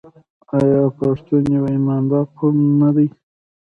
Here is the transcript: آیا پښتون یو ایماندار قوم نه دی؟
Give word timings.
آیا 0.57 0.81
پښتون 0.97 1.43
یو 1.55 1.63
ایماندار 1.73 2.25
قوم 2.37 2.57
نه 2.81 2.89
دی؟ 2.95 3.07